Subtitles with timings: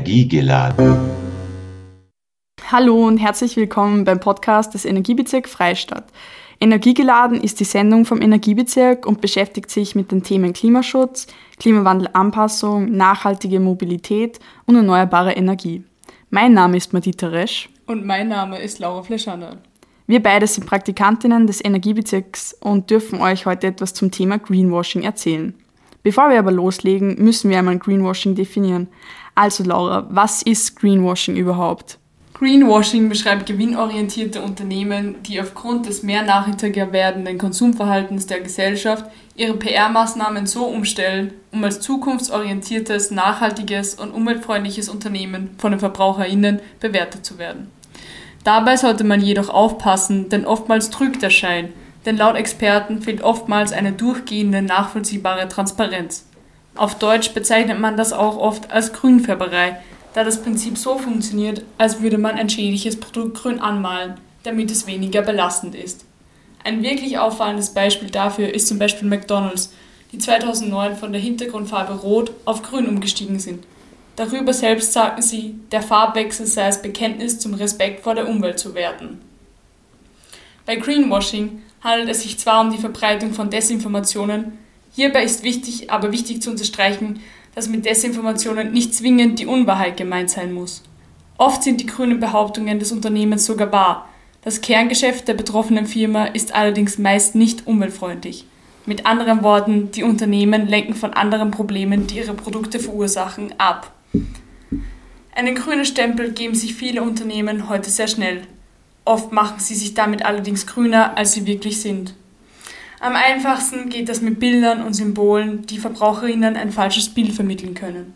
[0.00, 0.96] Energiegeladen.
[2.72, 6.06] Hallo und herzlich willkommen beim Podcast des Energiebezirk Freistadt.
[6.58, 11.26] Energiegeladen ist die Sendung vom Energiebezirk und beschäftigt sich mit den Themen Klimaschutz,
[11.58, 15.84] Klimawandelanpassung, nachhaltige Mobilität und erneuerbare Energie.
[16.30, 17.68] Mein Name ist Madita Resch.
[17.86, 19.58] Und mein Name ist Laura Fleschander.
[20.06, 25.52] Wir beide sind Praktikantinnen des Energiebezirks und dürfen euch heute etwas zum Thema Greenwashing erzählen.
[26.02, 28.88] Bevor wir aber loslegen, müssen wir einmal Greenwashing definieren.
[29.34, 31.98] Also Laura, was ist Greenwashing überhaupt?
[32.40, 39.04] Greenwashing beschreibt gewinnorientierte Unternehmen, die aufgrund des mehr nachhaltiger werdenden Konsumverhaltens der Gesellschaft
[39.36, 47.26] ihre PR-Maßnahmen so umstellen, um als zukunftsorientiertes, nachhaltiges und umweltfreundliches Unternehmen von den VerbraucherInnen bewertet
[47.26, 47.70] zu werden.
[48.42, 51.74] Dabei sollte man jedoch aufpassen, denn oftmals trügt der Schein,
[52.06, 56.24] denn laut Experten fehlt oftmals eine durchgehende nachvollziehbare Transparenz.
[56.80, 59.76] Auf Deutsch bezeichnet man das auch oft als Grünfärberei,
[60.14, 64.14] da das Prinzip so funktioniert, als würde man ein schädliches Produkt grün anmalen,
[64.44, 66.06] damit es weniger belastend ist.
[66.64, 69.74] Ein wirklich auffallendes Beispiel dafür ist zum Beispiel McDonald's,
[70.10, 73.62] die 2009 von der Hintergrundfarbe Rot auf Grün umgestiegen sind.
[74.16, 78.74] Darüber selbst sagten sie, der Farbwechsel sei als Bekenntnis zum Respekt vor der Umwelt zu
[78.74, 79.20] werten.
[80.64, 84.56] Bei Greenwashing handelt es sich zwar um die Verbreitung von Desinformationen,
[85.00, 87.20] hierbei ist wichtig, aber wichtig zu unterstreichen,
[87.54, 90.82] dass mit Desinformationen nicht zwingend die Unwahrheit gemeint sein muss.
[91.38, 94.10] Oft sind die grünen Behauptungen des Unternehmens sogar wahr.
[94.42, 98.44] Das Kerngeschäft der betroffenen Firma ist allerdings meist nicht umweltfreundlich.
[98.84, 103.94] Mit anderen Worten, die Unternehmen lenken von anderen Problemen, die ihre Produkte verursachen, ab.
[105.34, 108.42] Einen grünen Stempel geben sich viele Unternehmen heute sehr schnell.
[109.06, 112.12] Oft machen sie sich damit allerdings grüner, als sie wirklich sind.
[113.02, 118.12] Am einfachsten geht das mit Bildern und Symbolen, die Verbraucherinnen ein falsches Bild vermitteln können.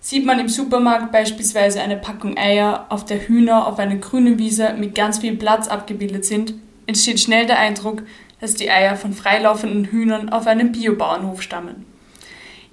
[0.00, 4.74] Sieht man im Supermarkt beispielsweise eine Packung Eier, auf der Hühner auf einer grünen Wiese
[4.76, 6.54] mit ganz viel Platz abgebildet sind,
[6.86, 8.02] entsteht schnell der Eindruck,
[8.40, 11.86] dass die Eier von freilaufenden Hühnern auf einem Biobauernhof stammen.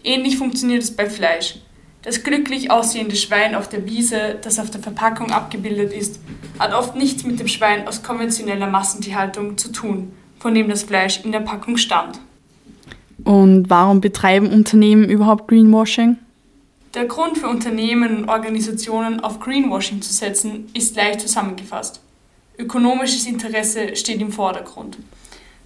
[0.03, 1.59] Ähnlich funktioniert es bei Fleisch.
[2.01, 6.19] Das glücklich aussehende Schwein auf der Wiese, das auf der Verpackung abgebildet ist,
[6.57, 11.23] hat oft nichts mit dem Schwein aus konventioneller Massentierhaltung zu tun, von dem das Fleisch
[11.23, 12.19] in der Packung stammt.
[13.23, 16.17] Und warum betreiben Unternehmen überhaupt Greenwashing?
[16.93, 22.01] Der Grund für Unternehmen und Organisationen auf Greenwashing zu setzen, ist leicht zusammengefasst.
[22.57, 24.97] Ökonomisches Interesse steht im Vordergrund.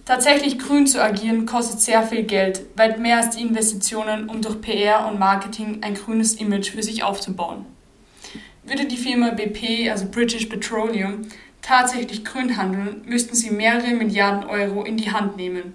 [0.04, 4.60] Tatsächlich grün zu agieren kostet sehr viel Geld, weit mehr als die Investitionen, um durch
[4.60, 7.64] PR und Marketing ein grünes Image für sich aufzubauen.
[8.64, 11.22] Würde die Firma BP, also British Petroleum,
[11.62, 15.74] tatsächlich grün handeln, müssten sie mehrere Milliarden Euro in die Hand nehmen,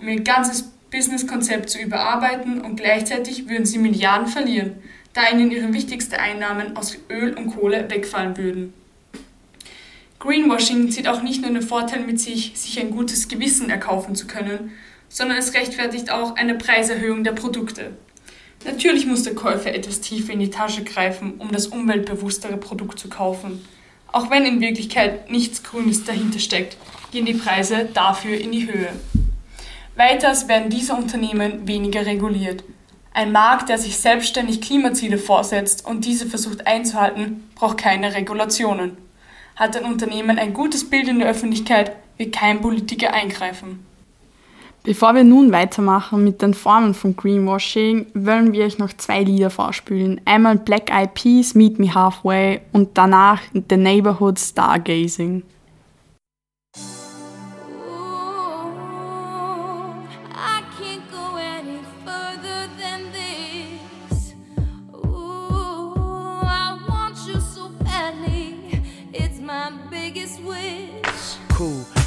[0.00, 4.76] um ihr ganzes Businesskonzept zu überarbeiten und gleichzeitig würden sie Milliarden verlieren,
[5.12, 8.72] da ihnen ihre wichtigsten Einnahmen aus Öl und Kohle wegfallen würden.
[10.18, 14.26] Greenwashing zieht auch nicht nur den Vorteil mit sich, sich ein gutes Gewissen erkaufen zu
[14.26, 14.72] können,
[15.08, 17.92] sondern es rechtfertigt auch eine Preiserhöhung der Produkte.
[18.64, 23.08] Natürlich muss der Käufer etwas tiefer in die Tasche greifen, um das umweltbewusstere Produkt zu
[23.08, 23.62] kaufen.
[24.16, 26.78] Auch wenn in Wirklichkeit nichts Grünes dahinter steckt,
[27.12, 28.88] gehen die Preise dafür in die Höhe.
[29.94, 32.64] Weiters werden diese Unternehmen weniger reguliert.
[33.12, 38.96] Ein Markt, der sich selbstständig Klimaziele vorsetzt und diese versucht einzuhalten, braucht keine Regulationen.
[39.54, 43.84] Hat ein Unternehmen ein gutes Bild in der Öffentlichkeit, wird kein Politiker eingreifen.
[44.86, 49.50] Bevor wir nun weitermachen mit den Formen von Greenwashing, wollen wir euch noch zwei Lieder
[49.50, 50.20] vorspielen.
[50.24, 55.42] Einmal Black Eyed Peas, Meet Me Halfway und danach The Neighborhood Stargazing.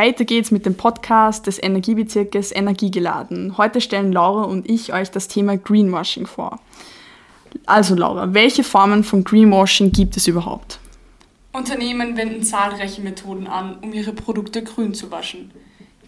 [0.00, 3.58] Weiter geht's mit dem Podcast des Energiebezirkes Energiegeladen.
[3.58, 6.58] Heute stellen Laura und ich euch das Thema Greenwashing vor.
[7.66, 10.78] Also Laura, welche Formen von Greenwashing gibt es überhaupt?
[11.52, 15.50] Unternehmen wenden zahlreiche Methoden an, um ihre Produkte grün zu waschen.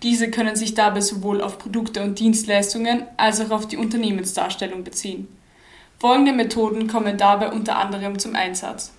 [0.02, 5.28] Diese können sich dabei sowohl auf Produkte und Dienstleistungen als auch auf die Unternehmensdarstellung beziehen.
[5.98, 8.94] Folgende Methoden kommen dabei unter anderem zum Einsatz.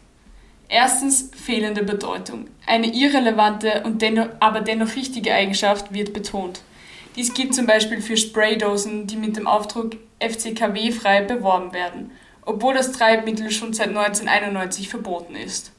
[0.70, 2.48] Erstens fehlende Bedeutung.
[2.66, 6.62] Eine irrelevante und dennoch, aber dennoch richtige Eigenschaft wird betont.
[7.16, 12.74] Dies gilt zum Beispiel für Spraydosen, die mit dem Aufdruck FCKW frei beworben werden, obwohl
[12.74, 15.72] das Treibmittel schon seit 1991 verboten ist.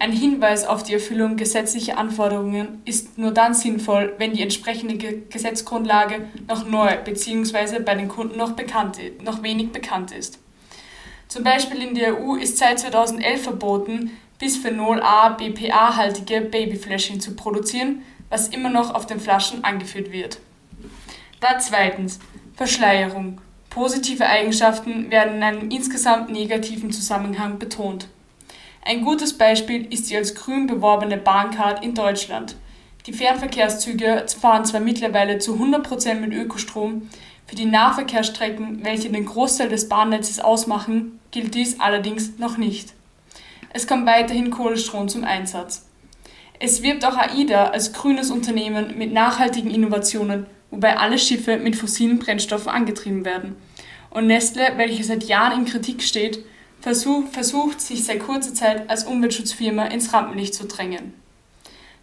[0.00, 5.22] Ein Hinweis auf die Erfüllung gesetzlicher Anforderungen ist nur dann sinnvoll, wenn die entsprechende Ge
[5.28, 7.80] Gesetzgrundlage noch neu bzw.
[7.80, 10.38] bei den Kunden noch, bekannt, noch wenig bekannt ist.
[11.26, 18.02] Zum Beispiel in der EU ist seit 2011 verboten, Bisphenol A BPA-haltige Babyfläschchen zu produzieren,
[18.30, 20.38] was immer noch auf den Flaschen angeführt wird.
[21.40, 22.20] Da zweitens
[22.54, 23.40] Verschleierung.
[23.70, 28.08] Positive Eigenschaften werden in einem insgesamt negativen Zusammenhang betont.
[28.84, 32.56] Ein gutes Beispiel ist die als grün beworbene Bahncard in Deutschland.
[33.06, 37.08] Die Fernverkehrszüge fahren zwar mittlerweile zu 100% mit Ökostrom,
[37.46, 42.92] für die Nahverkehrsstrecken, welche den Großteil des Bahnnetzes ausmachen, gilt dies allerdings noch nicht.
[43.70, 45.86] Es kommt weiterhin Kohlestrom zum Einsatz.
[46.58, 52.18] Es wirbt auch AIDA als grünes Unternehmen mit nachhaltigen Innovationen, wobei alle Schiffe mit fossilen
[52.18, 53.56] Brennstoffen angetrieben werden.
[54.10, 56.44] Und Nestle, welche seit Jahren in Kritik steht,
[56.80, 61.12] versucht, versucht sich seit kurzer Zeit als Umweltschutzfirma ins Rampenlicht zu drängen.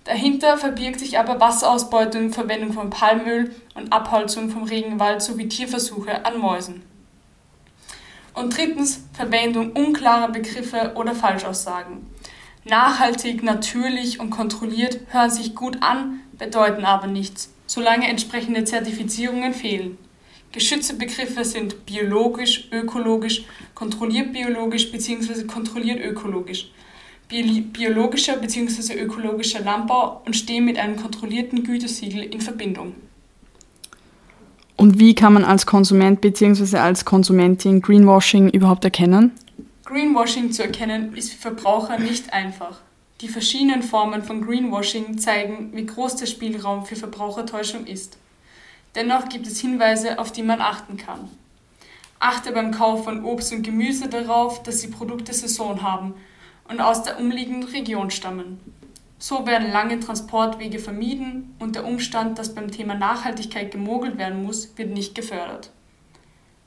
[0.05, 6.37] Dahinter verbirgt sich aber Wasserausbeutung, Verwendung von Palmöl und Abholzung vom Regenwald sowie Tierversuche an
[6.37, 6.83] Mäusen.
[8.35, 12.05] Und drittens Verwendung unklarer Begriffe oder Falschaussagen.
[12.65, 19.97] Nachhaltig, natürlich und kontrolliert hören sich gut an, bedeuten aber nichts, solange entsprechende Zertifizierungen fehlen.
[20.51, 25.43] Geschützte Begriffe sind biologisch, ökologisch, kontrolliert biologisch bzw.
[25.45, 26.71] kontrolliert ökologisch,
[27.27, 28.99] biologischer bzw.
[28.99, 32.95] ökologischer Landbau und stehen mit einem kontrollierten Gütesiegel in Verbindung.
[34.77, 36.77] Und wie kann man als Konsument bzw.
[36.77, 39.31] als Konsumentin Greenwashing überhaupt erkennen?
[39.85, 42.81] Greenwashing zu erkennen ist für Verbraucher nicht einfach.
[43.21, 48.17] Die verschiedenen Formen von Greenwashing zeigen, wie groß der Spielraum für Verbrauchertäuschung ist.
[48.95, 51.29] Dennoch gibt es Hinweise, auf die man achten kann.
[52.19, 56.13] Achte beim Kauf von Obst und Gemüse darauf, dass die Produkte Saison haben
[56.67, 58.59] und aus der umliegenden Region stammen.
[59.17, 64.77] So werden lange Transportwege vermieden und der Umstand, dass beim Thema Nachhaltigkeit gemogelt werden muss,
[64.77, 65.71] wird nicht gefördert.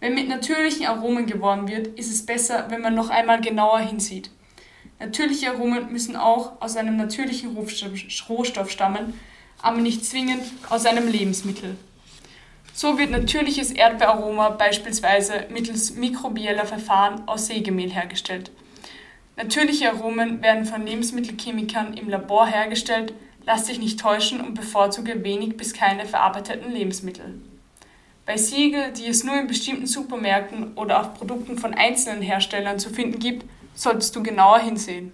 [0.00, 4.31] Wenn mit natürlichen Aromen geworben wird, ist es besser, wenn man noch einmal genauer hinsieht.
[5.00, 9.14] Natürliche Aromen müssen auch aus einem natürlichen Rohstoff stammen,
[9.61, 11.76] aber nicht zwingend aus einem Lebensmittel.
[12.73, 18.52] So wird natürliches Erdbeeraroma beispielsweise mittels mikrobieller Verfahren aus Sägemehl hergestellt.
[19.38, 23.14] Natürliche Aromen werden von Lebensmittelchemikern im Labor hergestellt,
[23.47, 27.40] lass dich nicht täuschen und bevorzuge wenig bis keine verarbeiteten Lebensmittel.
[28.26, 32.90] Bei Siegel, die es nur in bestimmten Supermärkten oder auf Produkten von einzelnen Herstellern zu
[32.90, 35.12] finden gibt, solltest du genauer hinsehen.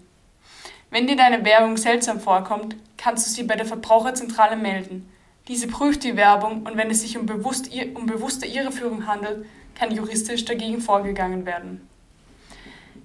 [0.88, 5.06] Wenn dir deine Werbung seltsam vorkommt, kannst du sie bei der Verbraucherzentrale melden.
[5.48, 9.94] Diese prüft die Werbung und wenn es sich um, bewusst, um bewusste Irreführung handelt, kann
[9.94, 11.86] juristisch dagegen vorgegangen werden.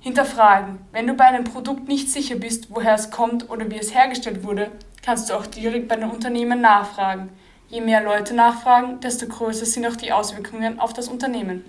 [0.01, 0.79] Hinterfragen.
[0.93, 4.43] Wenn du bei einem Produkt nicht sicher bist, woher es kommt oder wie es hergestellt
[4.43, 7.29] wurde, kannst du auch direkt bei den Unternehmen nachfragen.
[7.67, 11.65] Je mehr Leute nachfragen, desto größer sind auch die Auswirkungen auf das Unternehmen.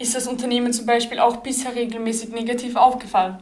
[0.00, 3.38] Ist das Unternehmen zum Beispiel auch bisher regelmäßig negativ aufgefallen?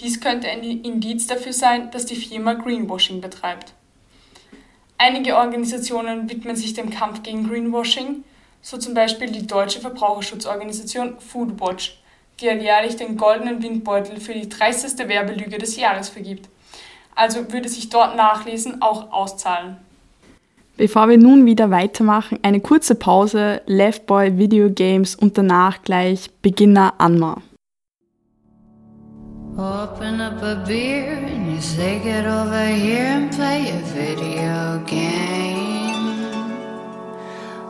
[0.00, 3.74] Dies könnte ein Indiz dafür sein, dass die Firma Greenwashing betreibt.
[4.98, 8.24] Einige Organisationen widmen sich dem Kampf gegen Greenwashing,
[8.62, 11.99] so zum Beispiel die deutsche Verbraucherschutzorganisation Foodwatch,
[12.40, 16.48] die alljährlich den goldenen Windbeutel für die dreisteste Werbelüge des Jahres vergibt.
[17.14, 19.76] Also würde sich dort nachlesen auch auszahlen.
[20.76, 26.30] Bevor wir nun wieder weitermachen, eine kurze Pause, Left Boy Video Games und danach gleich
[26.40, 27.42] Beginner Anma.
[29.58, 35.20] Open up a beer and you say get over here and play a video game.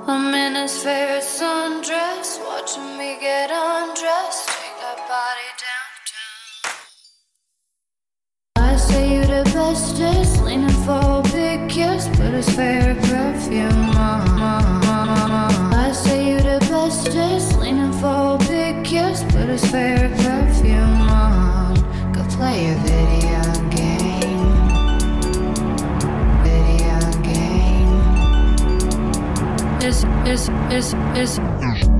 [0.06, 4.49] I'm in his favorite sundress, watching me get undressed.
[5.10, 5.18] Take
[5.66, 6.70] downtown.
[8.54, 14.38] I say you the bestest, leaning for a big kiss, put his favorite perfume on.
[15.74, 21.74] I say you the bestest, leaning for a big kiss, put his favorite perfume on.
[22.12, 23.42] Go play a video
[23.74, 24.58] game.
[26.46, 27.98] Video game.
[29.82, 31.99] It's, it's, it's, it's.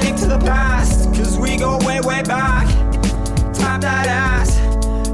[0.00, 2.66] Link to the past, cause we go way, way back.
[3.54, 4.58] Tap that ass,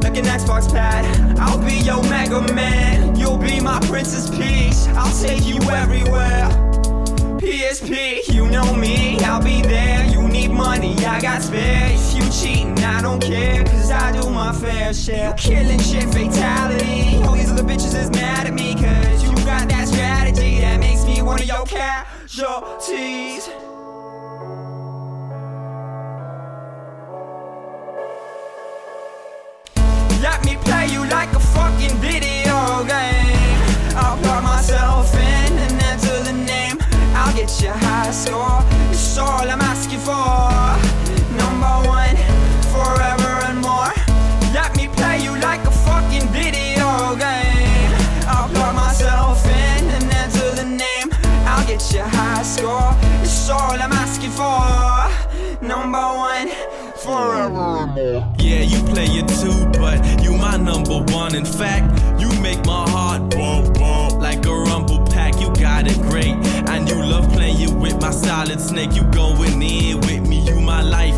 [0.02, 1.04] like an Xbox pad.
[1.38, 4.88] I'll be your Mega Man, you'll be my Princess Peach.
[4.96, 6.48] I'll take you everywhere.
[7.40, 10.06] PSP, you know me, I'll be there.
[10.06, 12.14] You need money, I got space.
[12.14, 15.30] You cheating, I don't care, cause I do my fair share.
[15.30, 17.22] You killing shit, fatality.
[17.24, 21.04] All these other bitches is mad at me, cause you got that strategy that makes
[21.04, 23.48] me one of your casualties.
[30.22, 33.60] Let me play you like a fucking video game.
[33.96, 36.78] I'll plug myself in and enter the name.
[37.14, 38.62] I'll get you high score.
[38.90, 40.76] It's all I'm asking for.
[41.36, 42.16] Number one,
[42.72, 43.92] forever and more.
[44.52, 47.92] Let me play you like a fucking video game.
[48.26, 51.08] I'll plug myself in and enter the name.
[51.46, 52.94] I'll get you high score.
[53.22, 55.06] It's all I'm asking for.
[55.64, 56.48] Number one,
[58.38, 61.34] Yeah, you play it too, but you my number one.
[61.34, 65.40] In fact, you make my heart bump bump like a rumble pack.
[65.40, 66.34] You got it great,
[66.68, 68.94] and you love playing with my solid snake.
[68.94, 71.14] You going in with me, you my life,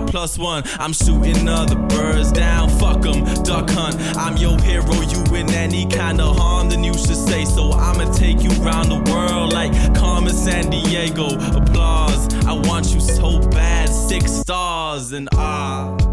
[0.00, 0.62] my plus one.
[0.78, 3.96] I'm shooting other birds down, fuck 'em, duck hunt.
[4.16, 7.72] I'm your hero, you in any kind of harm, then you should say so.
[7.72, 11.26] I'ma take you round the world like Carmen San Diego.
[11.56, 16.05] Applause, I want you so bad, six stars and ah.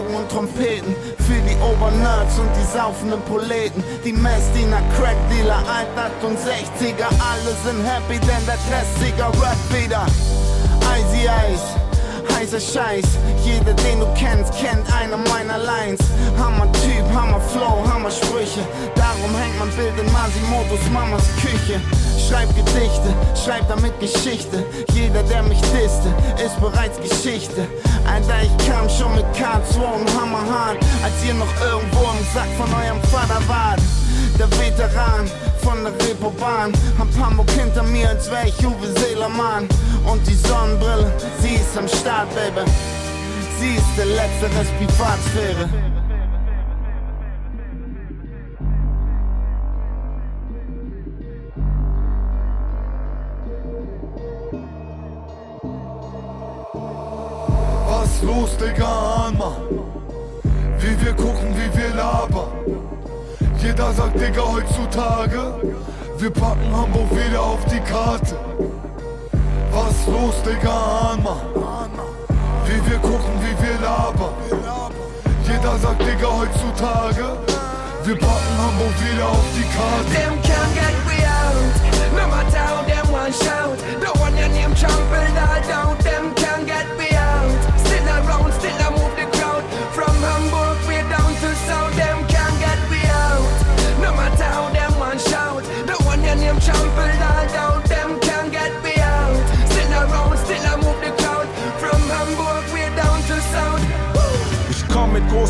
[0.00, 7.54] Power und Trompeten Für die Obernerds und die saufenden Proleten Die Messdiener, Crackdealer, 168er Alle
[7.64, 10.06] sind happy, denn der Dressiger rappt wieder.
[10.82, 11.79] Icy Ice
[12.40, 13.04] heißer Scheiß.
[13.44, 16.00] Jeder, den du kennst, kennt einer meiner Lines.
[16.38, 18.64] Hammer Typ, Hammer Flow, Hammer Sprüche.
[18.94, 21.80] Darum hängt mein Bild in Masimotos Mamas Küche.
[22.16, 23.12] Schreib Gedichte,
[23.44, 24.64] schreib damit Geschichte.
[24.92, 26.08] Jeder, der mich disste,
[26.42, 27.66] ist bereits Geschichte.
[28.06, 32.72] Alter, ich kam schon mit K2 und Hammerhahn, als ihr noch irgendwo im Sack von
[32.72, 33.80] eurem Vater wart.
[34.40, 39.68] Der Veteran von der Reeperbahn, hab Hamburg hinter mir, als wär ich Uwe Seelermann.
[40.10, 42.66] Und die Sonnenbrille, sie ist am Start, Baby.
[43.58, 45.68] Sie ist der letzte Rest Privatsphäre.
[57.90, 59.58] Was los, Digga, Anma?
[60.78, 62.99] Wie wir gucken, wie wir labern.
[63.62, 65.54] Jeder sagt, Digga, heutzutage,
[66.18, 68.36] wir packen Hamburg wieder auf die Karte.
[69.70, 71.36] Was los, Digga, Anma?
[72.64, 74.34] Wie wir gucken, wie wir labern.
[75.44, 77.36] Jeder sagt, Digga, heutzutage,
[78.04, 80.10] wir packen Hamburg wieder auf die Karte.
[80.10, 81.74] Them can't get we out.
[82.16, 83.78] No matter how them one shout.
[84.00, 85.98] Don't want your name trampled all down.
[85.98, 86.39] Them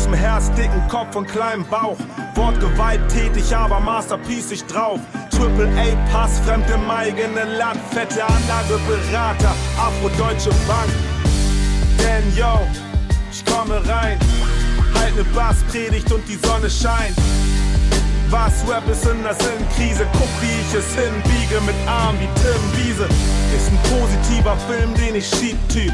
[0.01, 1.97] großem Herz, dicken Kopf und kleinem Bauch.
[2.35, 4.99] Wort gewalttätig, aber Masterpiece ich drauf.
[5.29, 7.79] Triple A Pass, fremd im eigenen Land.
[7.91, 10.89] Fette Anlage, Berater, Afro-Deutsche Bank.
[11.99, 12.59] Denn yo,
[13.31, 14.17] ich komme rein.
[14.95, 17.15] Halt ne Basspredigt und die Sonne scheint.
[18.29, 22.63] Was Rap ist in der Sinnkrise, guck wie ich es hinbiege mit Armen wie Tim
[22.77, 23.05] Wiese.
[23.55, 25.91] Ist ein positiver Film, den ich schieb, Typ.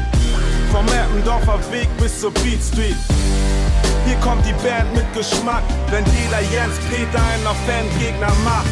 [0.70, 2.96] Vom Eppendorfer Weg bis zur Beat Street.
[4.08, 8.66] Hier kommt die Band mit Geschmack, wenn jeder Jens Peter einen auf Fangegner macht.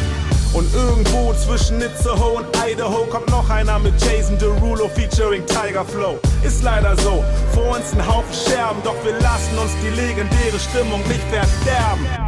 [0.51, 6.17] Und irgendwo zwischen Itzehoe und Idaho kommt noch einer mit Jason Derulo featuring Tiger Flow.
[6.43, 7.23] Ist leider so,
[7.53, 12.26] vor uns ein Haufen Scherben, doch wir lassen uns die legendäre Stimmung nicht verderben.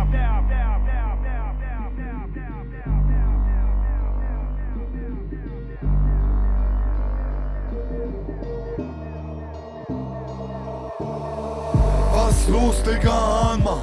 [12.89, 13.77] Digga, Anma?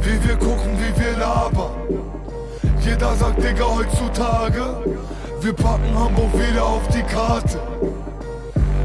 [0.00, 1.70] Wie wir gucken, wie wir labern.
[2.80, 4.64] Jeder sagt, Digga, heutzutage,
[5.40, 7.60] wir packen Hamburg wieder auf die Karte.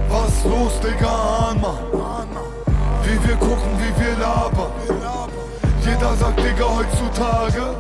[0.08, 1.80] Was los, Digga, Anma?
[3.04, 4.72] Wie wir gucken, wie wir labern.
[5.84, 7.76] Jeder sagt, Digga, heutzutage,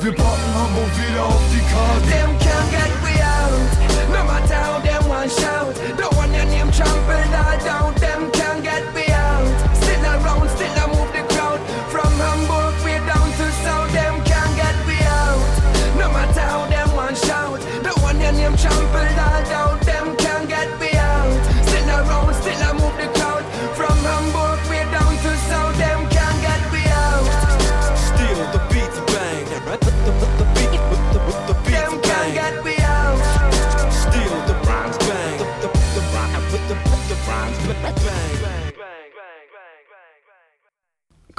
[0.00, 2.06] wir packen Hamburg wieder auf die Karte.
[2.10, 4.10] Them can't get we out.
[4.12, 5.74] No matter how them one shout.
[5.96, 7.94] Don't want your name trampled all down.
[7.94, 8.39] Them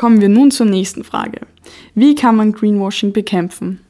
[0.02, 1.42] Kommen wir nun zur nächsten Frage.
[1.94, 3.82] Wie kann man Greenwashing bekämpfen?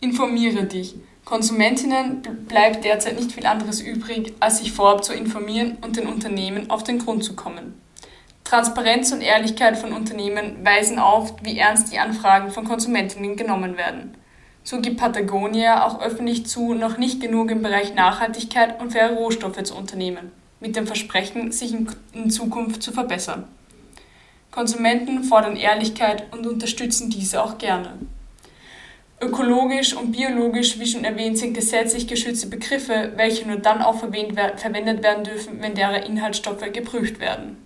[0.00, 0.96] Informiere dich.
[1.24, 6.08] Konsumentinnen bl- bleibt derzeit nicht viel anderes übrig, als sich vorab zu informieren und den
[6.08, 7.74] Unternehmen auf den Grund zu kommen.
[8.42, 14.16] Transparenz und Ehrlichkeit von Unternehmen weisen auf, wie ernst die Anfragen von Konsumentinnen genommen werden.
[14.64, 19.62] So gibt Patagonia auch öffentlich zu, noch nicht genug im Bereich Nachhaltigkeit und faire Rohstoffe
[19.62, 21.72] zu unternehmen, mit dem Versprechen, sich
[22.14, 23.44] in Zukunft zu verbessern.
[24.52, 27.94] Konsumenten fordern Ehrlichkeit und unterstützen diese auch gerne.
[29.20, 34.36] Ökologisch und biologisch, wie schon erwähnt, sind gesetzlich geschützte Begriffe, welche nur dann auch verwendet
[34.36, 37.56] wer- verwendet werden dürfen, wenn deren Inhaltsstoffe geprüft werden.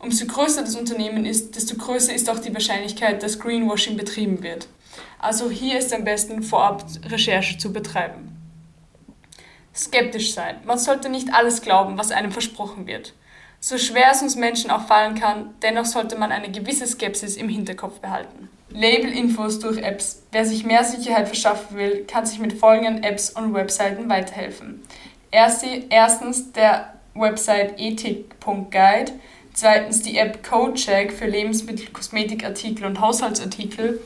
[0.00, 4.66] Umso größer das Unternehmen ist, desto größer ist auch die Wahrscheinlichkeit, dass Greenwashing betrieben wird.
[5.20, 8.36] Also hier ist am besten vorab Recherche zu betreiben.
[9.74, 10.56] Skeptisch sein.
[10.64, 13.12] Man sollte nicht alles glauben, was einem versprochen wird.
[13.66, 17.48] So schwer es uns Menschen auch fallen kann, dennoch sollte man eine gewisse Skepsis im
[17.48, 18.50] Hinterkopf behalten.
[18.68, 20.22] Label-Infos durch Apps.
[20.32, 24.82] Wer sich mehr Sicherheit verschaffen will, kann sich mit folgenden Apps und Webseiten weiterhelfen.
[25.30, 29.12] Erste, erstens der Website ethik.guide,
[29.54, 33.98] zweitens die App CodeCheck für Lebensmittel, Kosmetikartikel und Haushaltsartikel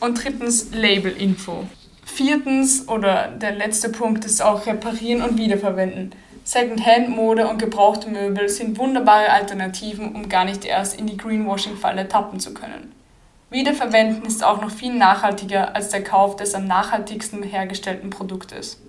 [0.00, 1.68] und drittens Label-Info.
[2.04, 6.12] Viertens oder der letzte Punkt ist auch reparieren und wiederverwenden.
[6.46, 12.38] Second-Hand-Mode und gebrauchte Möbel sind wunderbare Alternativen, um gar nicht erst in die Greenwashing-Falle tappen
[12.38, 12.92] zu können.
[13.50, 18.80] Wiederverwenden ist auch noch viel nachhaltiger als der Kauf des am nachhaltigsten hergestellten Produktes.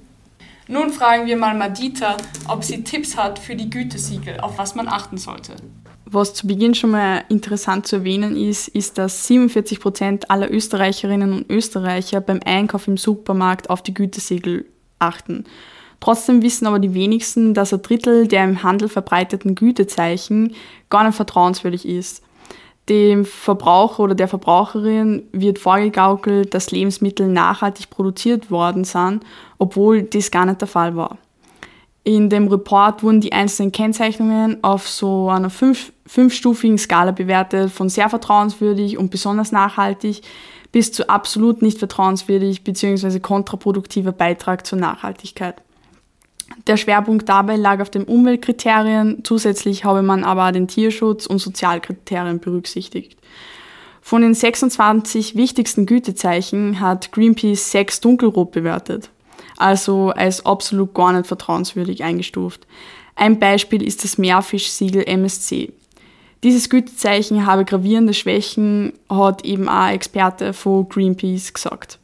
[0.67, 2.17] Nun fragen wir mal Madita,
[2.47, 5.55] ob sie Tipps hat für die Gütesiegel, auf was man achten sollte.
[6.05, 11.33] Was zu Beginn schon mal interessant zu erwähnen ist, ist, dass 47 Prozent aller Österreicherinnen
[11.33, 14.65] und Österreicher beim Einkauf im Supermarkt auf die Gütesiegel
[14.99, 15.45] achten.
[15.99, 20.53] Trotzdem wissen aber die wenigsten, dass ein Drittel der im Handel verbreiteten Gütezeichen
[20.89, 22.23] gar nicht vertrauenswürdig ist.
[22.89, 29.25] Dem Verbraucher oder der Verbraucherin wird vorgegaukelt, dass Lebensmittel nachhaltig produziert worden sind,
[29.57, 31.17] obwohl dies gar nicht der Fall war.
[32.05, 37.89] In dem Report wurden die einzelnen Kennzeichnungen auf so einer fünf, fünfstufigen Skala bewertet, von
[37.89, 40.21] sehr vertrauenswürdig und besonders nachhaltig
[40.71, 43.19] bis zu absolut nicht vertrauenswürdig bzw.
[43.19, 45.61] kontraproduktiver Beitrag zur Nachhaltigkeit.
[46.65, 52.39] Der Schwerpunkt dabei lag auf den Umweltkriterien, zusätzlich habe man aber den Tierschutz und Sozialkriterien
[52.39, 53.17] berücksichtigt.
[54.01, 59.09] Von den 26 wichtigsten Gütezeichen hat Greenpeace sechs dunkelrot bewertet,
[59.57, 62.65] also als absolut gar nicht vertrauenswürdig eingestuft.
[63.15, 65.73] Ein Beispiel ist das Meerfischsiegel MSC.
[66.43, 71.96] Dieses Gütezeichen habe gravierende Schwächen, hat eben auch Experte von Greenpeace gesagt.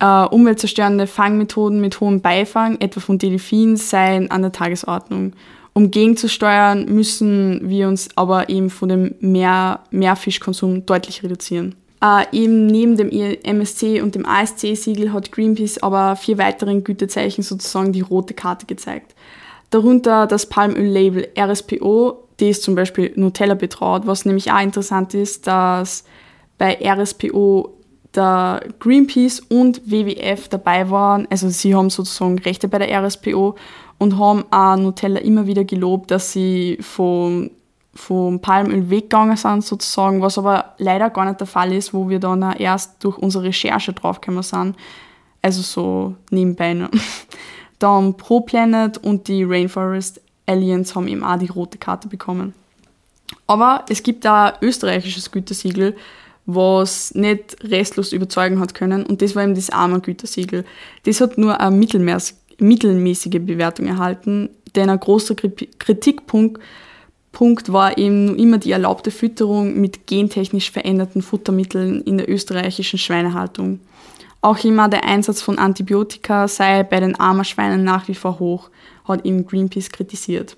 [0.00, 5.34] Äh, umweltzerstörende Fangmethoden mit hohem Beifang, etwa von Delfinen, seien an der Tagesordnung.
[5.74, 11.74] Um gegenzusteuern, müssen wir uns aber eben von dem Meer Meerfischkonsum deutlich reduzieren.
[12.02, 17.92] Äh, eben neben dem MSC und dem ASC-Siegel hat Greenpeace aber vier weiteren Gütezeichen sozusagen
[17.92, 19.14] die rote Karte gezeigt.
[19.68, 26.04] Darunter das Palmöl-Label RSPO, das zum Beispiel Nutella betraut, was nämlich auch interessant ist, dass
[26.56, 27.74] bei RSPO
[28.14, 31.26] der Greenpeace und WWF dabei waren.
[31.30, 33.56] Also sie haben sozusagen Rechte bei der RSPO
[33.98, 37.50] und haben auch Nutella immer wieder gelobt, dass sie vom,
[37.94, 42.18] vom Palmöl weggegangen sind sozusagen, was aber leider gar nicht der Fall ist, wo wir
[42.18, 44.76] dann auch erst durch unsere Recherche draufgekommen sind.
[45.42, 46.74] Also so nebenbei.
[46.74, 46.90] Ne?
[47.78, 52.54] Dann ProPlanet und die Rainforest Alliance haben eben auch die rote Karte bekommen.
[53.46, 55.96] Aber es gibt da österreichisches Gütesiegel,
[56.54, 59.04] was nicht restlos überzeugen hat können.
[59.04, 60.64] Und das war eben das arme Gütesiegel.
[61.04, 61.76] Das hat nur eine
[62.58, 66.60] mittelmäßige Bewertung erhalten, denn ein großer Kritikpunkt
[67.32, 73.80] Punkt war eben immer die erlaubte Fütterung mit gentechnisch veränderten Futtermitteln in der österreichischen Schweinehaltung.
[74.40, 78.70] Auch immer der Einsatz von Antibiotika sei bei den armen Schweinen nach wie vor hoch,
[79.04, 80.56] hat ihm Greenpeace kritisiert.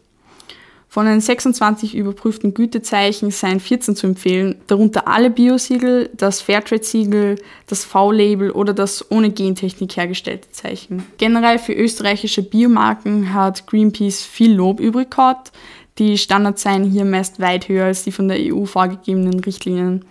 [0.92, 7.87] Von den 26 überprüften Gütezeichen seien 14 zu empfehlen, darunter alle Biosiegel, das Fairtrade-Siegel, das
[7.87, 11.02] V-Label oder das ohne Gentechnik hergestellte Zeichen.
[11.16, 15.52] Generell für österreichische Biomarken hat Greenpeace viel Lob übrig gehabt.
[15.96, 20.05] Die Standards seien hier meist weit höher als die von der EU vorgegebenen Richtlinien.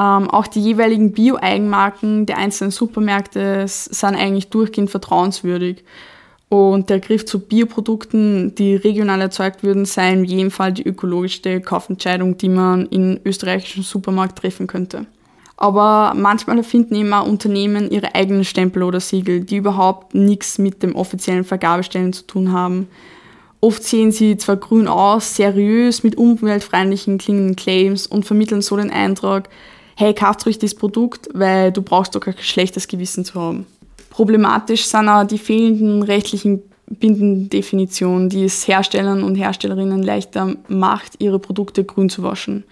[0.00, 5.84] Ähm, auch die jeweiligen Bio-Eigenmarken der einzelnen Supermärkte sind eigentlich durchgehend vertrauenswürdig.
[6.52, 11.62] Und der Griff zu Bioprodukten, die regional erzeugt würden, sei in jedem Fall die ökologischste
[11.62, 15.06] Kaufentscheidung, die man in österreichischen Supermarkt treffen könnte.
[15.56, 20.82] Aber manchmal erfinden eben auch Unternehmen ihre eigenen Stempel oder Siegel, die überhaupt nichts mit
[20.82, 22.88] dem offiziellen Vergabestellen zu tun haben.
[23.62, 28.90] Oft sehen sie zwar grün aus, seriös, mit umweltfreundlichen klingenden Claims und vermitteln so den
[28.90, 29.44] Eindruck,
[29.96, 33.64] hey, kauft ruhig das Produkt, weil du brauchst doch kein schlechtes Gewissen zu haben.
[34.12, 41.38] Problematisch sind auch die fehlenden rechtlichen Bindendefinitionen, die es Herstellern und Herstellerinnen leichter macht, ihre
[41.38, 42.64] Produkte grün zu waschen.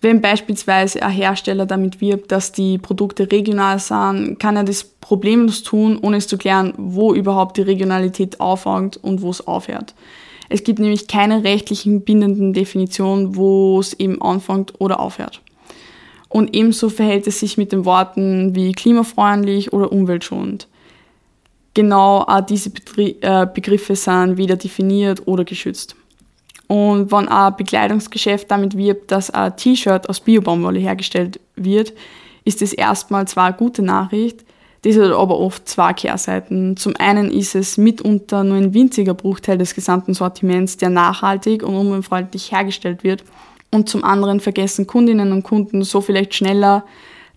[0.00, 5.62] Wenn beispielsweise ein Hersteller damit wirbt, dass die Produkte regional sind, kann er das problemlos
[5.62, 9.94] tun, ohne es zu klären, wo überhaupt die Regionalität aufhängt und wo es aufhört.
[10.48, 15.42] Es gibt nämlich keine rechtlichen bindenden Definitionen, wo es eben anfängt oder aufhört.
[16.28, 20.66] Und ebenso verhält es sich mit den Worten wie klimafreundlich oder umweltschonend
[21.74, 25.96] genau auch diese äh, Begriffe sind weder definiert oder geschützt.
[26.68, 31.92] Und wenn ein Bekleidungsgeschäft damit wirbt, dass ein T-Shirt aus Biobaumwolle hergestellt wird,
[32.44, 34.44] ist das erstmal zwar eine gute Nachricht,
[34.82, 36.76] das hat aber oft zwei Kehrseiten.
[36.76, 41.76] Zum einen ist es mitunter nur ein winziger Bruchteil des gesamten Sortiments, der nachhaltig und
[41.76, 43.22] umweltfreundlich hergestellt wird.
[43.70, 46.84] Und zum anderen vergessen Kundinnen und Kunden so vielleicht schneller,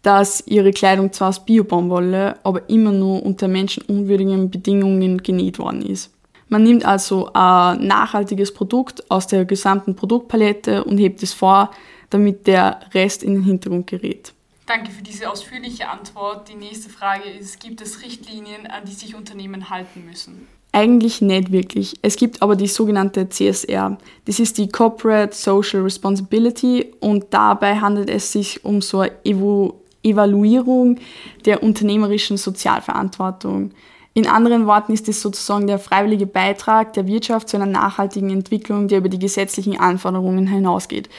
[0.05, 6.11] dass ihre Kleidung zwar aus Biobaumwolle, aber immer nur unter menschenunwürdigen Bedingungen genäht worden ist.
[6.47, 11.71] Man nimmt also ein nachhaltiges Produkt aus der gesamten Produktpalette und hebt es vor,
[12.11, 14.31] damit der Rest in den Hintergrund gerät.
[14.67, 16.49] Danke für diese ausführliche Antwort.
[16.49, 20.47] Die nächste Frage ist, gibt es Richtlinien, an die sich Unternehmen halten müssen?
[20.71, 21.95] Eigentlich nicht wirklich.
[22.03, 23.97] Es gibt aber die sogenannte CSR.
[24.25, 29.81] Das ist die Corporate Social Responsibility und dabei handelt es sich um so eine Evo
[30.05, 30.97] Evaluierung
[31.45, 33.71] der unternehmerischen Sozialverantwortung.
[34.13, 38.87] In anderen Worten ist es sozusagen der freiwillige Beitrag der Wirtschaft zu einer nachhaltigen Entwicklung,
[38.87, 41.09] der über die gesetzlichen Anforderungen hinausgeht.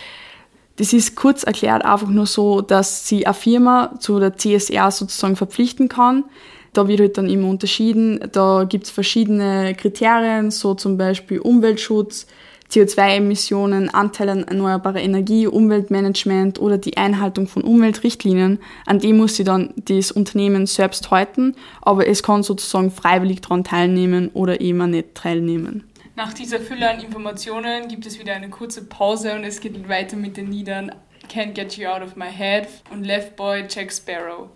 [0.77, 5.37] Das ist kurz erklärt einfach nur so, dass sie eine Firma zu der CSR sozusagen
[5.37, 6.25] verpflichten kann.
[6.73, 8.21] Da wird halt dann immer unterschieden.
[8.33, 12.27] Da gibt es verschiedene Kriterien, so zum Beispiel Umweltschutz,
[12.71, 18.59] CO2-Emissionen, Anteil an erneuerbarer Energie, Umweltmanagement oder die Einhaltung von Umweltrichtlinien.
[18.87, 23.65] An die muss sie dann das Unternehmen selbst halten, aber es kann sozusagen freiwillig daran
[23.65, 25.85] teilnehmen oder eben nicht teilnehmen.
[26.17, 30.17] Nach dieser Fülle an Informationen gibt es wieder eine kurze Pause und es geht weiter
[30.17, 30.91] mit den Liedern
[31.29, 34.49] Can't Get You Out of My Head und Left Boy Jack Sparrow.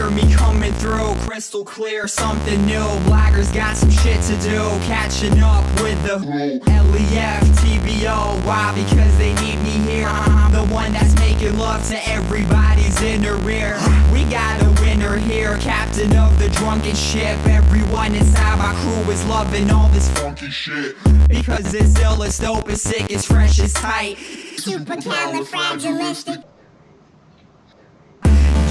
[0.00, 1.14] hear me coming through.
[1.26, 2.86] Crystal clear, something new.
[3.04, 4.58] Blaggers got some shit to do.
[4.86, 8.72] Catching up with the LEF, TBO Why?
[8.74, 10.08] Because they need me here.
[10.08, 13.78] I'm the one that's making love to everybody's inner ear.
[14.12, 15.58] We got a winner here.
[15.58, 17.36] Captain of the drunken ship.
[17.46, 20.96] Everyone inside my crew is loving all this funky shit.
[21.28, 24.16] Because it's ill, it's dope, it's sick, it's fresh, it's tight.
[24.56, 26.44] Supercalifragilistic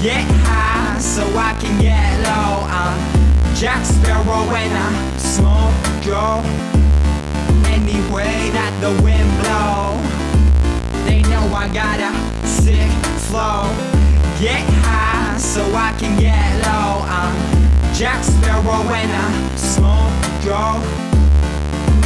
[0.02, 2.64] Get high so I can get low.
[2.72, 6.40] I'm Jack Sparrow when I smoke Joe.
[7.68, 10.00] Any way that the wind blow,
[11.04, 12.90] they know I got a sick
[13.28, 13.68] flow.
[14.40, 17.04] Get high so I can get low.
[17.04, 17.36] I'm
[17.92, 20.80] Jack Sparrow when I smoke Joe.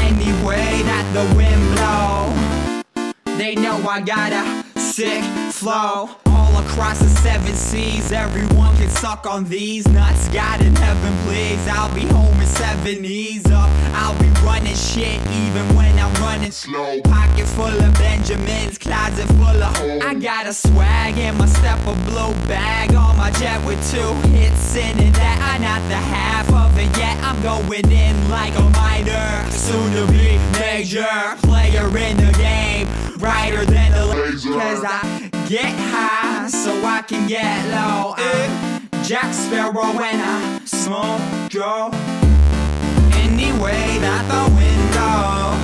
[0.03, 5.23] Any way that the wind blow, they know I got a sick
[5.53, 6.11] flow.
[6.55, 10.29] All across the seven seas, everyone can suck on these nuts.
[10.29, 11.59] God in heaven, please.
[11.67, 13.69] I'll be home in seven ease up.
[13.95, 17.01] I'll be running shit even when I'm running slow.
[17.03, 20.05] Pocket full of Benjamins, closet full of holes.
[20.05, 24.13] I got a swag in my step a blue bag on my jet with two
[24.29, 25.15] hits in it.
[25.15, 27.19] That I'm not the half of it yet.
[27.25, 32.87] I'm going in like a minor, soon to be major player in the game,
[33.19, 34.53] brighter than the laser.
[34.53, 38.15] Cause I get high so I can get low.
[38.19, 41.89] I'm Jack Sparrow when I smoke Joe.
[43.25, 45.57] Anyway, that the window.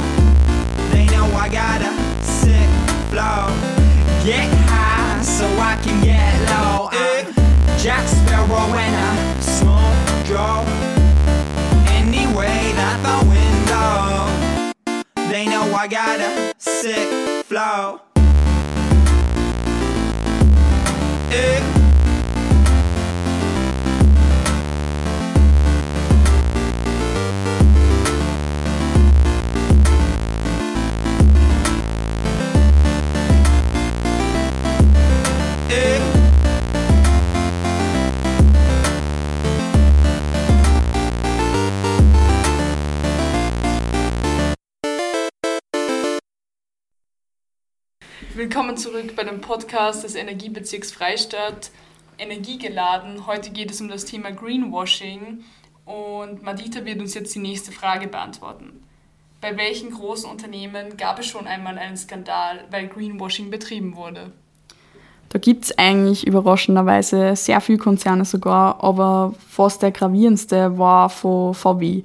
[0.92, 1.92] They know I got a
[2.24, 2.70] sick
[3.10, 3.52] flow.
[4.24, 6.88] Get high so I can get low.
[6.92, 7.34] I'm
[7.78, 10.64] Jack Sparrow when I smoke Joe.
[11.92, 14.26] Anyway, that the window.
[15.28, 17.08] They know I got a sick
[17.44, 18.00] flow.
[48.40, 51.70] Willkommen zurück bei dem Podcast des Energiebezirks Freistadt,
[52.16, 53.26] Energiegeladen.
[53.26, 55.40] Heute geht es um das Thema Greenwashing
[55.84, 58.82] und Madita wird uns jetzt die nächste Frage beantworten.
[59.42, 64.32] Bei welchen großen Unternehmen gab es schon einmal einen Skandal, weil Greenwashing betrieben wurde?
[65.28, 71.52] Da gibt es eigentlich überraschenderweise sehr viele Konzerne sogar, aber fast der gravierendste war von
[71.52, 72.04] VW.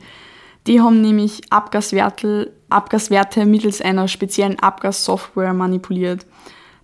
[0.67, 6.25] Die haben nämlich Abgaswerte, Abgaswerte mittels einer speziellen Abgassoftware manipuliert.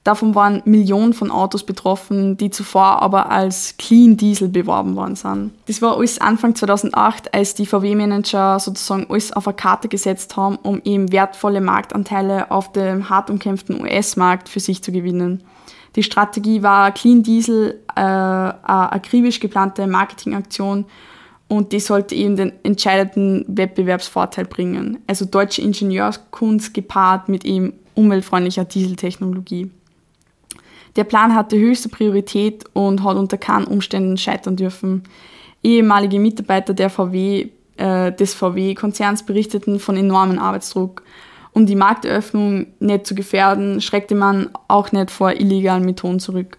[0.04, 5.52] Davon waren Millionen von Autos betroffen, die zuvor aber als Clean Diesel beworben worden sind.
[5.68, 10.56] Das war alles Anfang 2008, als die VW-Manager sozusagen alles auf eine Karte gesetzt haben,
[10.56, 15.44] um eben wertvolle Marktanteile auf dem hart umkämpften US-Markt für sich zu gewinnen.
[15.96, 20.86] Die Strategie war Clean Diesel, äh, eine akribisch geplante Marketingaktion
[21.52, 24.99] und die sollte eben den entscheidenden Wettbewerbsvorteil bringen.
[25.06, 29.70] Also deutsche Ingenieurskunst gepaart mit eben umweltfreundlicher Dieseltechnologie.
[30.95, 35.04] Der Plan hatte höchste Priorität und hat unter keinen Umständen scheitern dürfen.
[35.62, 41.04] Ehemalige Mitarbeiter der VW, äh, des VW-Konzerns berichteten von enormen Arbeitsdruck.
[41.52, 46.58] Um die Markteröffnung nicht zu gefährden, schreckte man auch nicht vor illegalen Methoden zurück.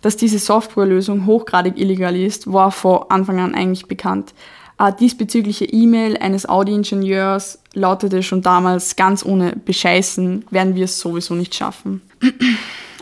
[0.00, 4.34] Dass diese Softwarelösung hochgradig illegal ist, war von Anfang an eigentlich bekannt.
[4.78, 11.34] Eine diesbezügliche E-Mail eines Audi-Ingenieurs lautete schon damals, ganz ohne Bescheißen werden wir es sowieso
[11.34, 12.00] nicht schaffen.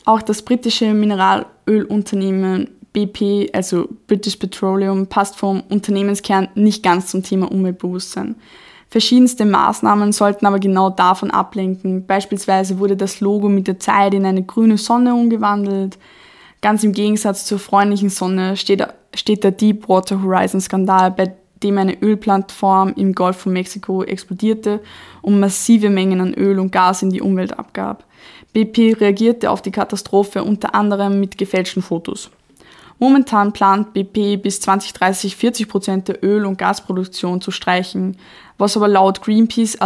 [0.04, 7.50] Auch das britische Mineralölunternehmen BP, also British Petroleum, passt vom Unternehmenskern nicht ganz zum Thema
[7.50, 8.34] Umweltbewusstsein.
[8.90, 12.06] Verschiedenste Maßnahmen sollten aber genau davon ablenken.
[12.06, 15.98] Beispielsweise wurde das Logo mit der Zeit in eine grüne Sonne umgewandelt.
[16.60, 18.84] Ganz im Gegensatz zur freundlichen Sonne steht,
[19.14, 21.32] steht der Deepwater Horizon Skandal, bei
[21.62, 24.80] dem eine Ölplattform im Golf von Mexiko explodierte
[25.22, 28.04] und massive Mengen an Öl und Gas in die Umwelt abgab.
[28.52, 32.30] BP reagierte auf die Katastrophe unter anderem mit gefälschten Fotos.
[33.00, 38.16] Momentan plant BP bis 2030 40 Prozent der Öl- und Gasproduktion zu streichen,
[38.56, 39.80] was aber laut Greenpeace,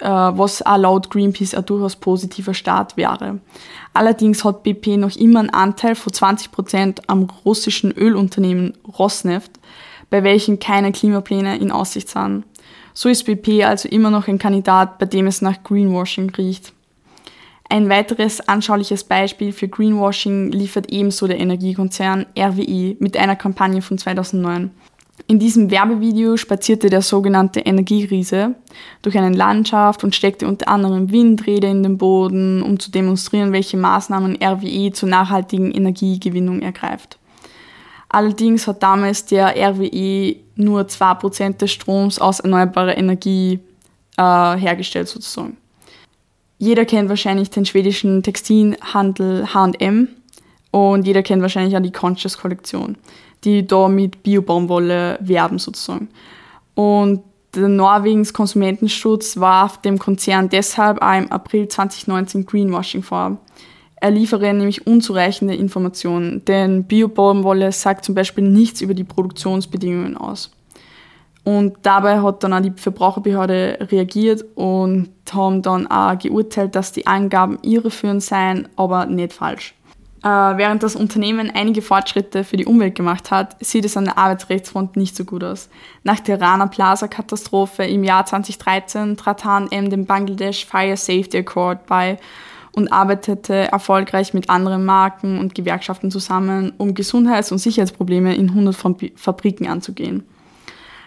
[0.00, 3.40] was auch laut Greenpeace ein durchaus positiver Start wäre.
[3.92, 9.52] Allerdings hat BP noch immer einen Anteil von 20 Prozent am russischen Ölunternehmen Rosneft,
[10.10, 12.44] bei welchem keine Klimapläne in Aussicht sind.
[12.94, 16.72] So ist BP also immer noch ein Kandidat, bei dem es nach Greenwashing riecht.
[17.68, 23.98] Ein weiteres anschauliches Beispiel für Greenwashing liefert ebenso der Energiekonzern RWE mit einer Kampagne von
[23.98, 24.70] 2009.
[25.28, 28.54] In diesem Werbevideo spazierte der sogenannte Energieriese
[29.02, 33.76] durch eine Landschaft und steckte unter anderem Windräder in den Boden, um zu demonstrieren, welche
[33.76, 37.18] Maßnahmen RWE zur nachhaltigen Energiegewinnung ergreift.
[38.08, 43.58] Allerdings hat damals der RWE nur 2% des Stroms aus erneuerbarer Energie
[44.16, 45.56] äh, hergestellt sozusagen.
[46.58, 50.08] Jeder kennt wahrscheinlich den schwedischen Textilhandel H&M
[50.70, 52.96] und jeder kennt wahrscheinlich auch die Conscious Kollektion
[53.46, 56.08] die da mit Bio-Baumwolle werben sozusagen.
[56.74, 57.22] Und
[57.54, 63.38] der Norwegens Konsumentenschutz warf dem Konzern deshalb auch im April 2019 Greenwashing vor.
[63.98, 70.50] Er liefere nämlich unzureichende Informationen, denn Bio-Baumwolle sagt zum Beispiel nichts über die Produktionsbedingungen aus.
[71.44, 77.06] Und dabei hat dann auch die Verbraucherbehörde reagiert und haben dann auch geurteilt, dass die
[77.06, 79.74] Angaben irreführend seien, aber nicht falsch.
[80.22, 84.18] Äh, während das Unternehmen einige Fortschritte für die Umwelt gemacht hat, sieht es an der
[84.18, 85.68] Arbeitsrechtsfront nicht so gut aus.
[86.04, 92.18] Nach der Rana Plaza-Katastrophe im Jahr 2013 trat H&M dem Bangladesh Fire Safety Accord bei
[92.72, 98.76] und arbeitete erfolgreich mit anderen Marken und Gewerkschaften zusammen, um Gesundheits- und Sicherheitsprobleme in 100
[99.16, 100.24] Fabriken anzugehen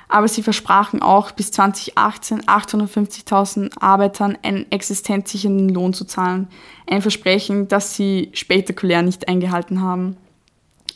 [0.10, 6.48] aber sie versprachen auch bis 2018 850.000 Arbeitern einen existenzsichernden Lohn zu zahlen.
[6.90, 10.18] Ein Versprechen, das sie spektakulär nicht eingehalten haben.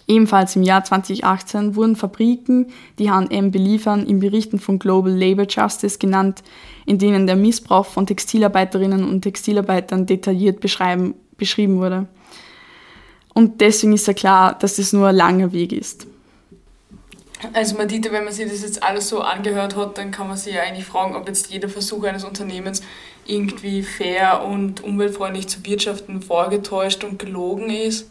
[0.08, 6.00] Ebenfalls im Jahr 2018 wurden Fabriken, die H&M beliefern, in Berichten von Global Labor Justice
[6.00, 6.44] genannt,
[6.86, 12.08] in denen der Missbrauch von Textilarbeiterinnen und Textilarbeitern detailliert beschrieben wurde.
[13.34, 16.08] Und deswegen ist ja klar, dass es nur ein langer Weg ist.
[17.52, 20.38] Also man sieht, wenn man sich das jetzt alles so angehört hat, dann kann man
[20.38, 22.82] sich ja eigentlich fragen, ob jetzt jeder Versuch eines Unternehmens
[23.26, 28.10] irgendwie fair und umweltfreundlich zu wirtschaften vorgetäuscht und gelogen ist.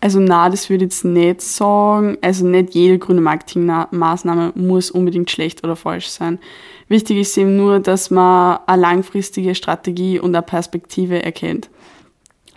[0.00, 2.18] Also na, das würde ich jetzt nicht sagen.
[2.20, 6.38] Also nicht jede grüne Marketingmaßnahme muss unbedingt schlecht oder falsch sein.
[6.88, 11.68] Wichtig ist eben nur, dass man eine langfristige Strategie und eine Perspektive erkennt.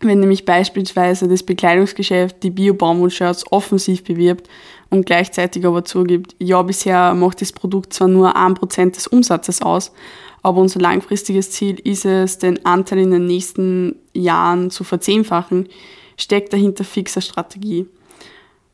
[0.02, 4.48] Wenn nämlich beispielsweise das Bekleidungsgeschäft die Bio-Baumwollshirts offensiv bewirbt
[4.90, 9.62] und gleichzeitig aber zugibt, ja, bisher macht das Produkt zwar nur ein Prozent des Umsatzes
[9.62, 9.92] aus,
[10.42, 15.68] aber unser langfristiges Ziel ist es, den Anteil in den nächsten Jahren zu verzehnfachen,
[16.18, 17.88] steckt dahinter fixer Strategie.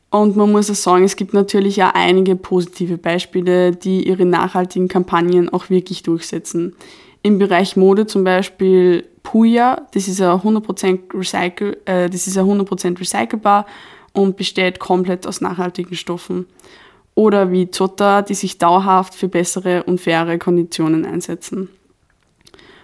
[0.09, 4.87] Und man muss auch sagen, es gibt natürlich auch einige positive Beispiele, die ihre nachhaltigen
[4.87, 6.75] Kampagnen auch wirklich durchsetzen.
[7.21, 12.43] Im Bereich Mode zum Beispiel Puya, das ist ja 100% recycle, äh, das ist ja
[12.43, 13.65] 100% recycelbar
[14.15, 16.45] und besteht komplett aus nachhaltigen Stoffen.
[17.13, 21.69] Oder wie Zota, die sich dauerhaft für bessere und faire Konditionen einsetzen.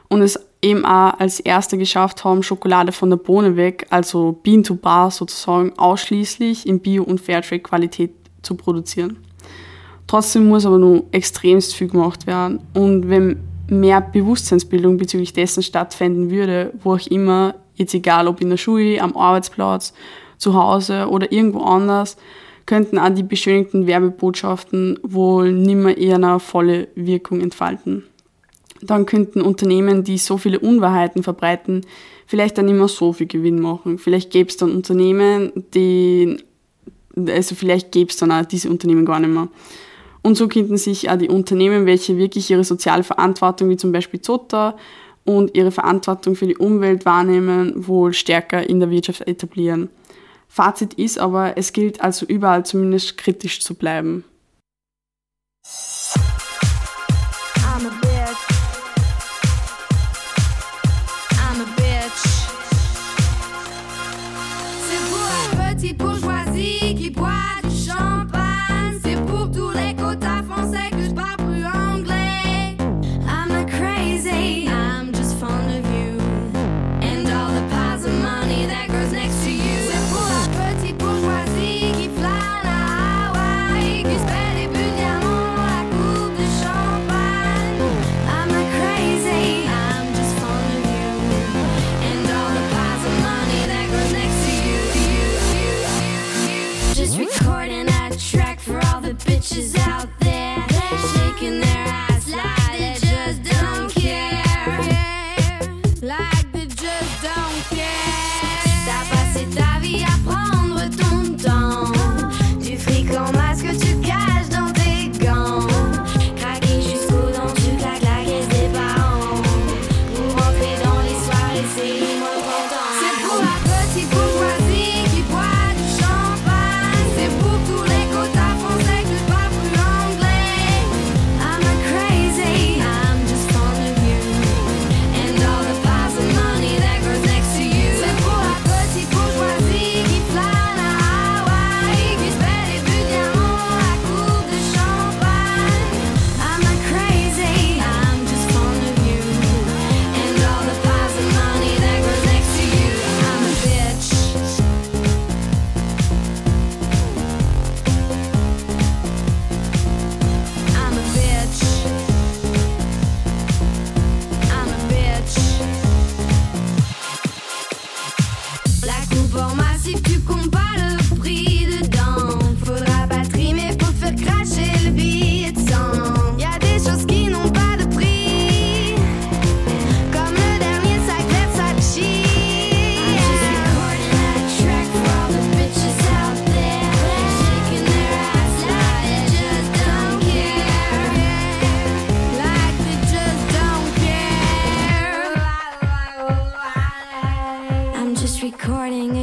[0.07, 4.63] Und es eben auch als erste geschafft haben, Schokolade von der Bohne weg, also Bean
[4.63, 8.11] to Bar sozusagen, ausschließlich in Bio- und Fairtrade-Qualität
[8.41, 9.17] zu produzieren.
[10.07, 12.59] Trotzdem muss aber nur extremst viel gemacht werden.
[12.73, 18.49] Und wenn mehr Bewusstseinsbildung bezüglich dessen stattfinden würde, wo auch immer, jetzt egal ob in
[18.49, 19.93] der Schule, am Arbeitsplatz
[20.41, 22.17] zu Hause oder irgendwo anders,
[22.65, 28.03] könnten auch die beschönigten Werbebotschaften wohl nimmer eher eine volle Wirkung entfalten.
[28.81, 31.81] Dann könnten Unternehmen, die so viele Unwahrheiten verbreiten,
[32.25, 33.99] vielleicht dann immer so viel Gewinn machen.
[33.99, 36.37] Vielleicht gäbe es dann Unternehmen, die,
[37.27, 39.49] also vielleicht gäbe es dann auch diese Unternehmen gar nicht mehr.
[40.23, 44.21] Und so könnten sich auch die Unternehmen, welche wirklich ihre soziale Verantwortung, wie zum Beispiel
[44.21, 44.75] Zota,
[45.23, 49.89] und ihre Verantwortung für die Umwelt wahrnehmen, wohl stärker in der Wirtschaft etablieren.
[50.53, 54.25] Fazit ist aber, es gilt also überall zumindest kritisch zu bleiben.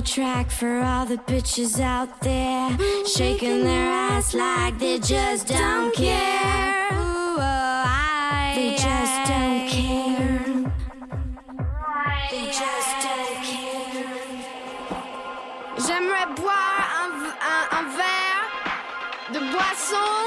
[0.02, 2.70] Track for all the bitches out there,
[3.06, 6.88] shaking their ass like they just don't care.
[6.92, 10.72] Ooh, oh, I, they just don't care.
[12.30, 14.08] They just don't care.
[15.78, 17.10] J'aimerais boire un,
[17.52, 18.46] un- un verre
[19.32, 20.17] de boisson,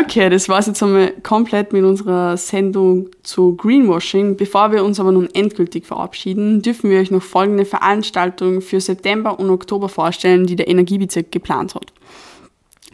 [0.00, 4.36] Okay, das war's jetzt einmal komplett mit unserer Sendung zu Greenwashing.
[4.36, 9.40] Bevor wir uns aber nun endgültig verabschieden, dürfen wir euch noch folgende Veranstaltungen für September
[9.40, 11.92] und Oktober vorstellen, die der Energiebezirk geplant hat.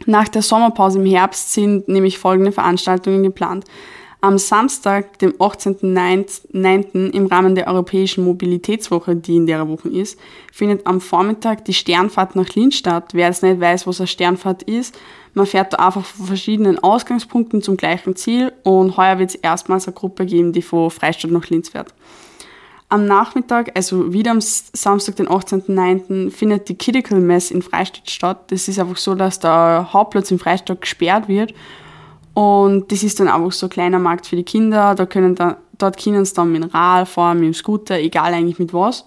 [0.07, 3.65] Nach der Sommerpause im Herbst sind nämlich folgende Veranstaltungen geplant.
[4.21, 7.11] Am Samstag, dem 18.09.
[7.11, 10.19] im Rahmen der Europäischen Mobilitätswoche, die in der Woche ist,
[10.51, 13.09] findet am Vormittag die Sternfahrt nach Linz statt.
[13.13, 14.97] Wer jetzt nicht weiß, was eine Sternfahrt ist,
[15.35, 19.87] man fährt da einfach von verschiedenen Ausgangspunkten zum gleichen Ziel und heuer wird es erstmals
[19.87, 21.93] eine Gruppe geben, die von Freistadt nach Linz fährt.
[22.89, 28.51] Am Nachmittag, also wieder am Samstag, den 18.09., findet die Kidical Mess in Freistadt statt.
[28.51, 31.53] Das ist einfach so, dass der Hauptplatz in Freistadt gesperrt wird
[32.35, 34.93] und das ist dann einfach so ein kleiner Markt für die Kinder.
[34.93, 38.73] Da können da, dort können sie dann Rad fahren, mit dem Scooter, egal eigentlich mit
[38.73, 39.05] was.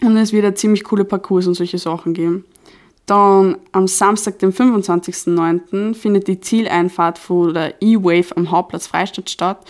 [0.00, 2.44] Und es wird ein ziemlich coole Parcours und solche Sachen geben.
[3.08, 9.64] Dann am Samstag, dem 25.09., findet die Zieleinfahrt von der E-Wave am Hauptplatz Freistadt statt.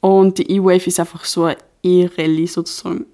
[0.00, 3.04] Und die E-Wave ist einfach so eine E-Rallye sozusagen.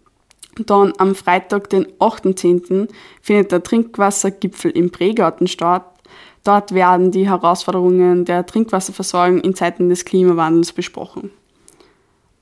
[0.64, 2.88] Dann am Freitag, den 8.10.,
[3.20, 5.86] findet der Trinkwassergipfel im Pregarten statt.
[6.44, 11.32] Dort werden die Herausforderungen der Trinkwasserversorgung in Zeiten des Klimawandels besprochen.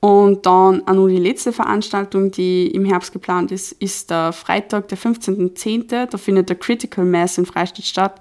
[0.01, 4.89] Und dann auch nur die letzte Veranstaltung, die im Herbst geplant ist, ist der Freitag,
[4.89, 6.07] der 15.10.
[6.07, 8.21] Da findet der Critical Mass in Freistadt statt.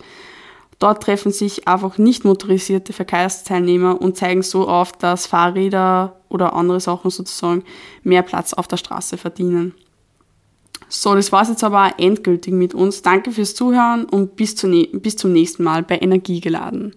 [0.79, 6.79] Dort treffen sich einfach nicht motorisierte Verkehrsteilnehmer und zeigen so auf, dass Fahrräder oder andere
[6.79, 7.63] Sachen sozusagen
[8.03, 9.73] mehr Platz auf der Straße verdienen.
[10.89, 13.01] So, das war's jetzt aber endgültig mit uns.
[13.01, 16.93] Danke fürs Zuhören und bis, ne bis zum nächsten Mal bei Energiegeladen.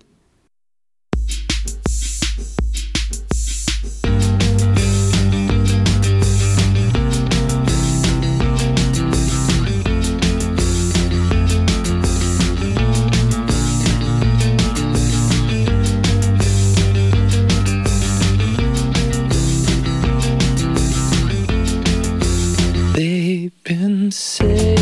[23.49, 24.77] They've been saying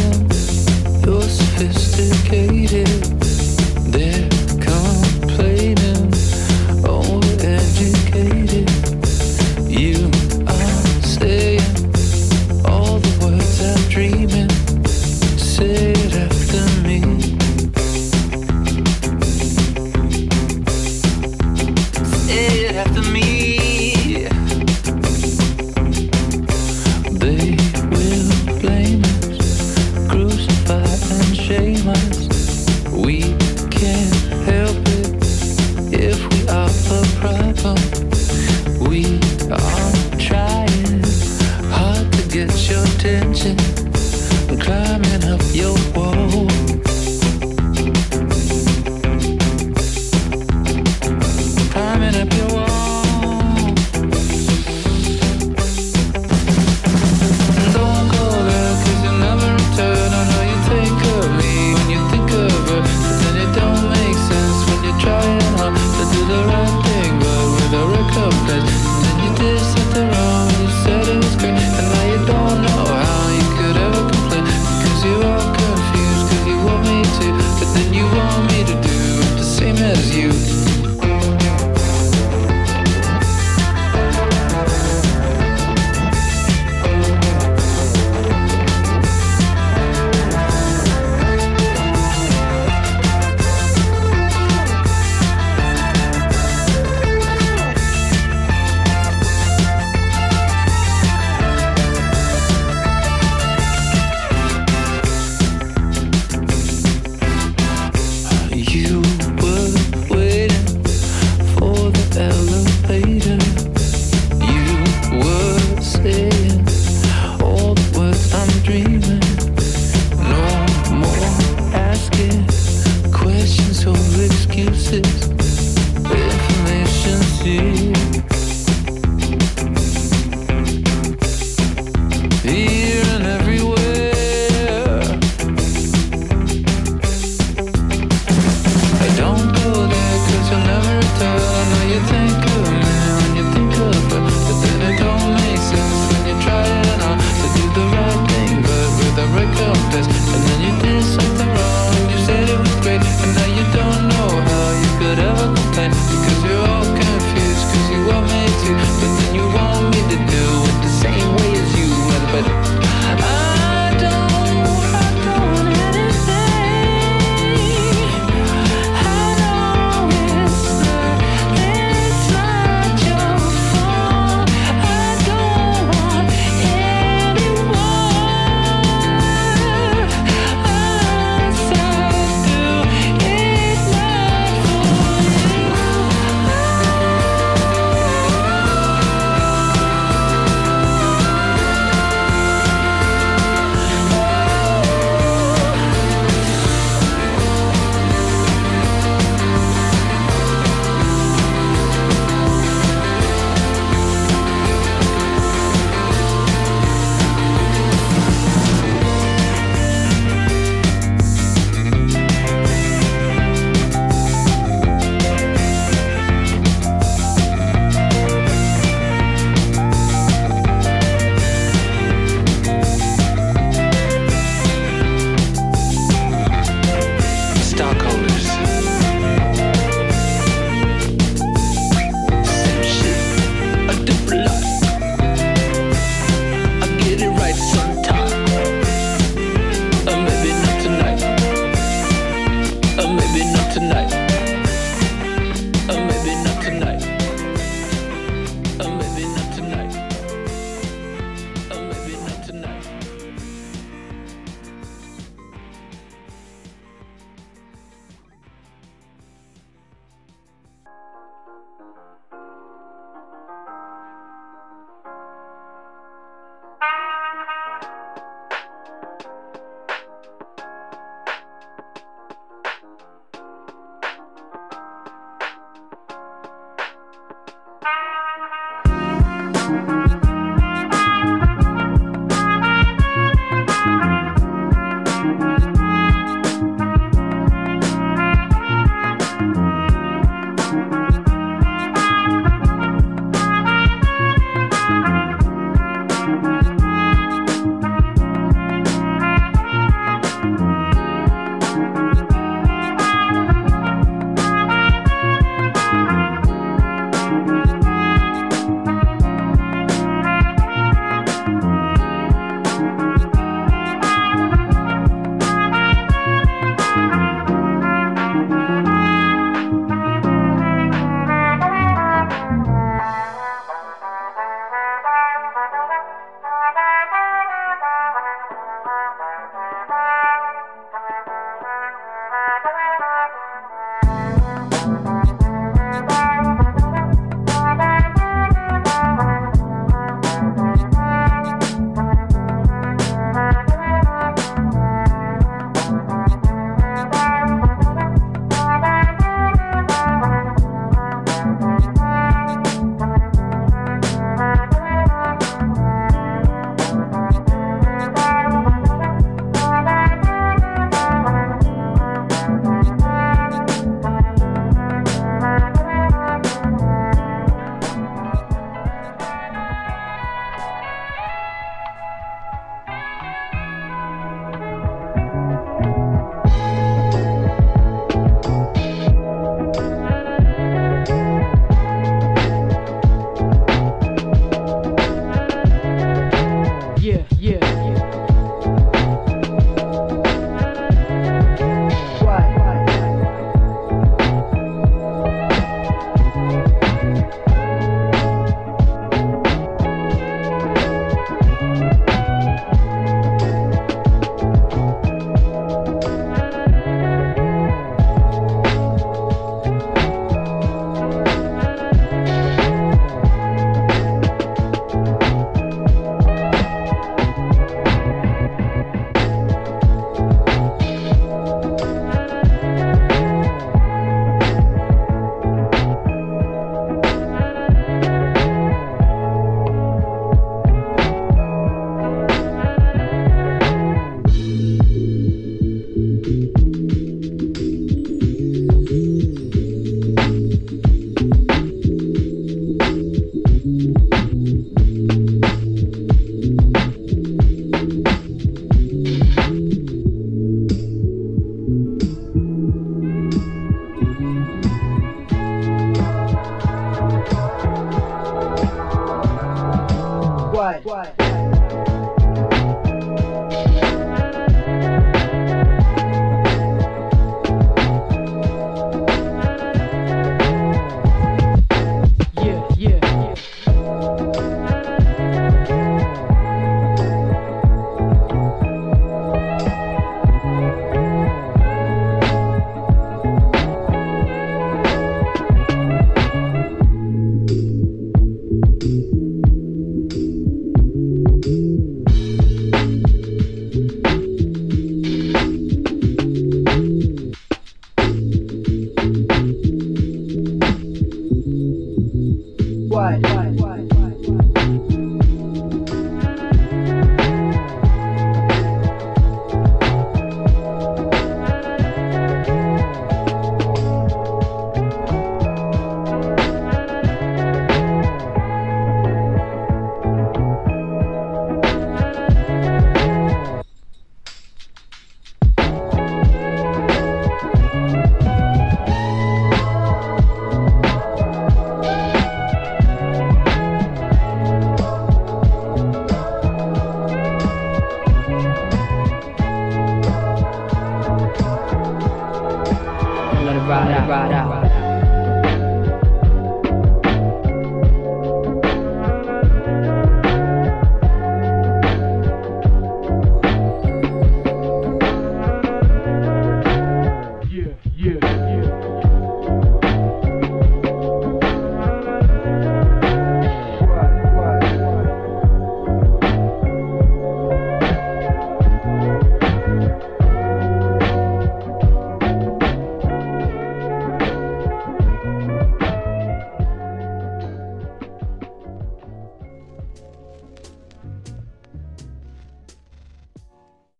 [1.04, 2.85] you're sophisticated.